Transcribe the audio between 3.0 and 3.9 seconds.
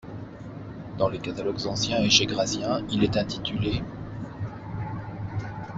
est intitulé'.